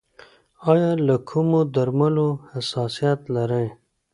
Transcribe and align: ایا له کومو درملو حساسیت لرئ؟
ایا 0.71 0.91
له 1.07 1.15
کومو 1.29 1.61
درملو 1.75 2.27
حساسیت 2.51 3.19
لرئ؟ 3.35 3.67